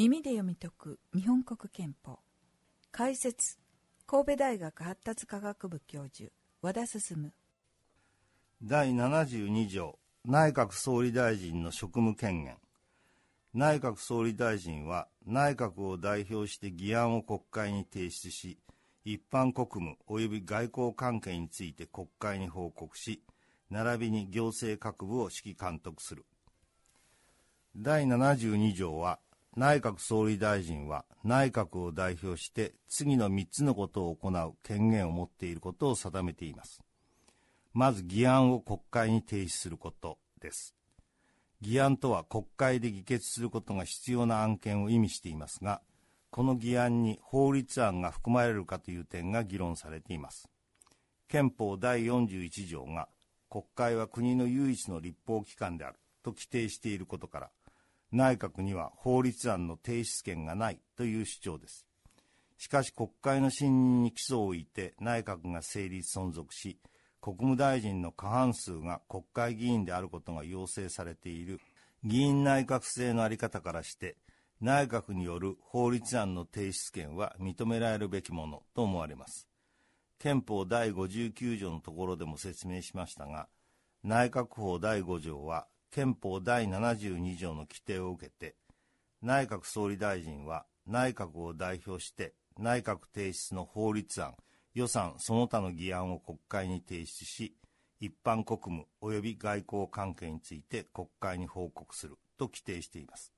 [0.00, 2.20] 耳で読み解く日本国憲法。
[2.90, 3.58] 解説
[4.06, 7.34] 神戸大学発達科学部教授和田進。
[8.62, 12.56] 第72条内閣総理大臣の職務権限。
[13.52, 18.58] 内閣総理大臣は内閣を代表して議案を国会に提出し
[19.04, 23.22] 一般国務及び外交関係について国会に報告し
[23.68, 26.24] 並びに行政各部を指揮監督する。
[27.76, 29.18] 第72条は
[29.56, 36.80] 内閣総理大臣は内閣を代表して次の3つのことを行う権限を持っていることを定めています。
[37.72, 40.74] まず議案を国会に提出することです。
[41.60, 45.82] 議案とは国会で議決することが必要な案件を意味していますが、
[46.30, 50.48] この議案に法律案が含まれるかという点が議論されています。
[51.28, 53.08] 憲法第41条が
[53.50, 57.50] 国会は国の唯一の立法機関であると規定していることから、
[58.12, 61.86] 内閣には法律案の提出権がないという主張です。
[62.58, 66.78] しかし国会の信任に基礎を置いて内閣が成立存続し、
[67.20, 71.60] 国務大臣の過半数が国会議員であることが要請されている
[72.02, 74.16] 議員内閣制のあり方からして、
[74.60, 79.48] 内閣による法律案の提出権は認められるべきものと思われます。
[80.18, 83.48] 憲法第59条のところでも説明しましたが、
[84.02, 88.56] 内閣法第5条は憲法第72条の規定を受けて、
[89.22, 94.34] 内閣総理大臣は内閣を代表して内閣提出の法律案、
[94.74, 97.56] 予算その他の議案を国会に提出し、
[98.00, 103.32] 一般国務及び外交関係について国会に報告すると規定しています。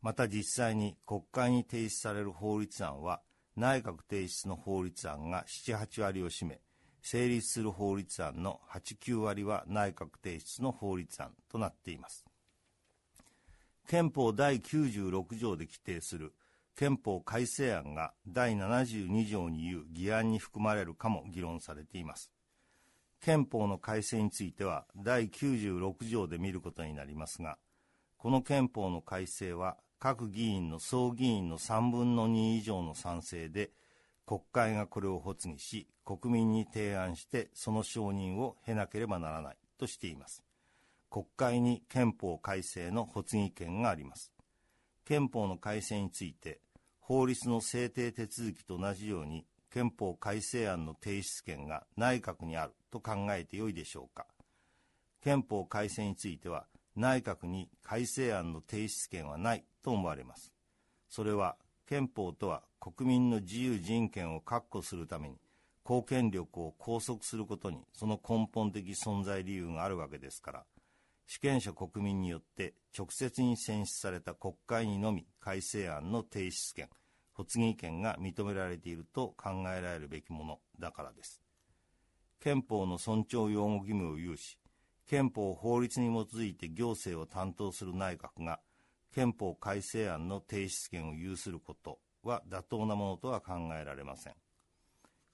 [0.00, 3.20] また実際に国会に提出される法律案は、
[3.56, 6.60] 内閣提出の法律案が7、8割を占め、
[7.02, 12.26] 成立する法律案の8、9割は内閣提出の法律案となっています。
[13.86, 16.34] 憲法第96条で規定する
[16.76, 22.30] 憲法改正案が第72条に言う議案に含まれるかも議論されています。
[23.20, 27.58] 憲法の改正については第96条で見ることになりますが、
[28.16, 33.70] この憲法の改正は各議員の総議員の3分の2以上の賛成で
[34.28, 40.44] 国会がこれを発議し、国民に提案してその承認を経なければならないとしています。
[41.08, 44.30] 国会に憲法改正の発議権があります。
[45.06, 46.60] 憲法の改正について、
[47.00, 54.26] 法律の制定手続きと同じように憲法改正案の提出権が内閣にあると考えてよいでしょうか。
[55.22, 56.66] 憲法改正については
[56.96, 60.52] 内閣に改正案の提出権はないと思われます。
[61.08, 61.56] それは
[61.88, 65.36] 憲法とは国民の自由人権を確保するために
[65.82, 70.64] 公権力を拘束することにその根本的存在理由があるわけですから
[71.26, 76.90] 主権者国民によって直接に選出された国会にのみ改正案の提出権
[77.32, 81.40] 発議権が認められていると考えられるべきものだからです。
[82.40, 84.58] 憲法の尊重擁護義務を有し
[85.06, 88.60] 憲法法律に基づいて行政を担当する内閣が
[89.14, 94.34] 憲法改正案の提出権を有することは妥当なものとは考えられません。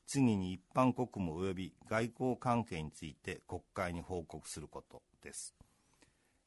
[0.06, 5.54] 次に一般国務及び外交関係について国会に報告することです。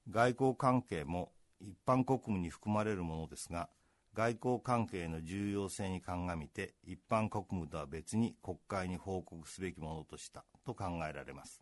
[0.09, 3.69] 外交関係も一般国務に含まれるものですが、
[4.13, 11.61] 外交関係の重要性に鑑みて一般国務とは別に国会に報告すべきものとしたと考えられます。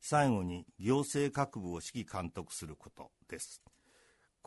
[0.00, 3.62] 最後に行政各部を指揮監督することです。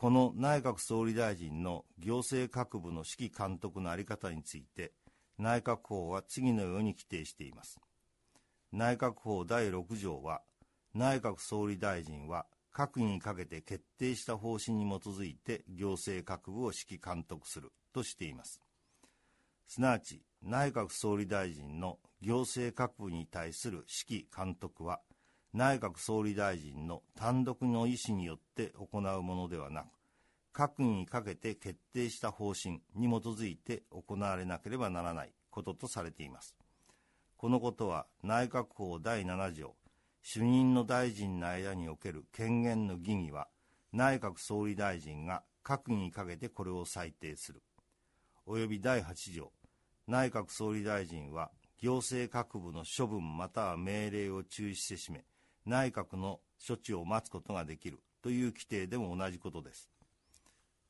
[0.00, 4.92] この内閣総理大臣の行政各部の指揮監督の在り方について、
[5.36, 7.78] 内閣法は次のように規定しています。
[8.72, 10.40] 内閣法第6条は、
[10.94, 18.58] 内閣総理大臣は閣議にかけて決定した方針に基づいて行政各部を指揮監督するとしています。
[19.66, 25.00] すなわち、内閣総理大臣の行政各部に対する指揮監督は、
[25.52, 29.86] 内閣総理大臣の単独の意思によって行うものではなく、
[30.54, 36.54] 閣議にかけて決定した方針に基づいて行われなければならないこととされています。
[37.36, 39.74] このことは内閣法第7条、
[40.22, 43.48] 主任の大臣の間における権限の疑義は、
[43.92, 47.62] 内閣総理大臣が閣議にかけてこれを裁定する。
[48.46, 49.52] 及び第8条、
[50.06, 55.24] 内閣総理大臣は行政各部の処分または命令を中止せしめ、
[55.66, 59.90] 内閣の処置を待つことができるという規定でも同じことです。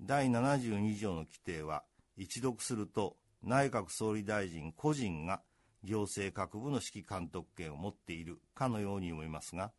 [0.00, 1.84] 第72条の規定は、
[2.16, 5.42] 一読すると内閣総理大臣個人が
[5.82, 9.72] 行政各部の指揮監督権を持っているかのように思いますが、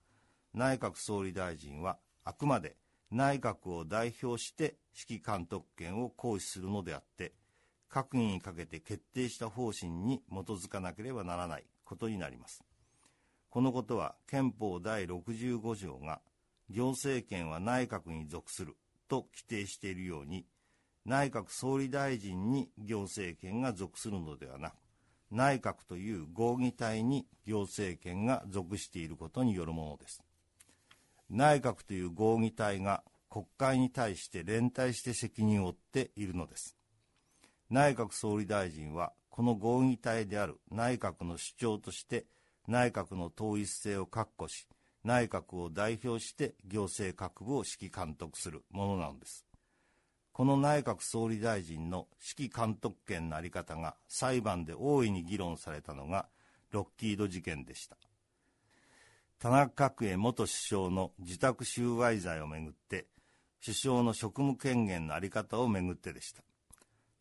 [0.54, 2.76] 内閣総理大臣はあくまで
[3.12, 4.76] 内閣を代表して
[5.10, 7.34] 指揮監督権を行使するのであって
[7.92, 12.64] 閣議にかけて決定した方針に基づかなければならないことになります
[13.52, 16.22] このことは憲法第65条が
[16.70, 18.78] 行政権は内閣に属する
[19.10, 20.46] と規定しているように
[21.06, 24.76] 内閣総理大臣に行政権が属するのではなく
[25.32, 30.22] 内閣という合議体に行政権が属していることによるものです。
[31.30, 36.78] 内閣という合議体が国会に対して連帯して責任を負っているのです。
[37.70, 42.26] 内閣総理大臣はこの合議体である内閣の主張として
[42.68, 44.68] 内閣の統一性を確保し
[45.04, 49.46] 内閣を代表して行政各部を指揮監督するものなのです。
[50.32, 56.28] この内閣総理大臣の指揮監督権の在り方が裁判で大いに議論されたのが
[56.72, 57.98] ロッキード事件でした。
[59.40, 63.08] 田中角栄元首相の自宅収賄罪をめぐって
[63.64, 66.44] 首相の職務権限の在り方をめぐってでした。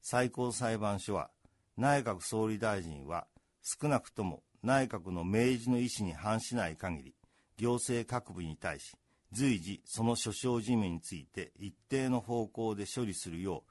[0.03, 1.31] 最高裁判所は
[1.77, 3.27] 内閣総理大臣は
[3.63, 7.15] 少なくとも内閣の明示の意思に反しない限り
[7.57, 8.97] 行政各部に対し
[9.33, 13.71] 随時その諸生事務について一定の方向で処理するよう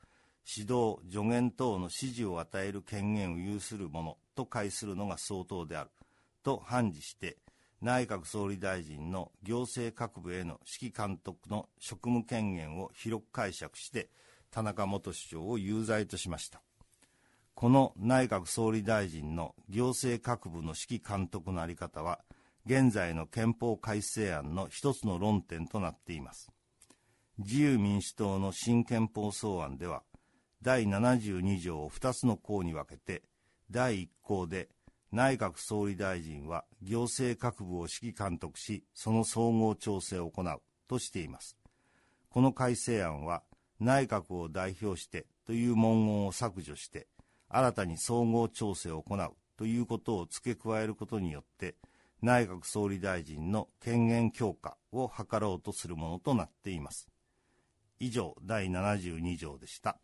[0.57, 5.89] 指導助言等の指示を与える権限を有するものと解するのが相当である
[6.44, 7.38] と判事して
[7.81, 14.09] 内閣総理大臣の行政各部への指揮監督の職務権限を広く解釈して
[14.51, 16.62] 田中元首相を有罪としました。
[17.59, 22.19] この内閣総理大臣の行政各部の指揮監督の在り方は
[22.65, 26.53] 現在の憲法改正案の一つの論点となっています。
[27.38, 30.03] 自由民主党の新憲法草案では
[30.61, 33.23] 第72条を2つの項に分けて
[33.69, 34.69] 第1項で
[35.11, 41.57] 内閣総理大臣は行政各部を指揮監督しその総合調整を行うとしています。
[42.29, 43.44] この改正案は
[43.81, 47.07] 内閣を代表してという文言を削除して
[47.50, 51.75] 新たに総合調整を行うということを付け加えることによって
[52.22, 57.10] 内閣総理大臣の権限強化を図ろうとするものとなっています。
[58.00, 59.98] 以上第72条でした。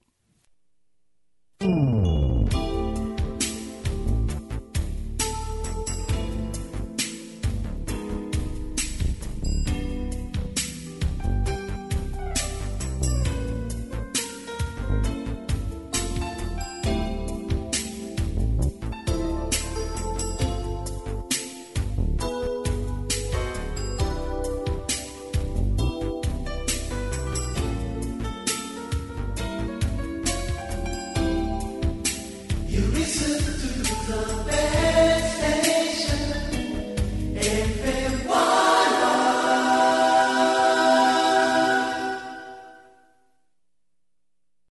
[34.16, 34.65] the best.